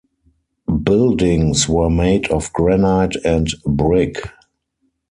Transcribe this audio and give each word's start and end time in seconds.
Buildings 0.81 1.69
were 1.69 1.87
made 1.91 2.25
of 2.31 2.51
granite 2.53 3.17
and 3.23 3.47
brick. 3.67 4.15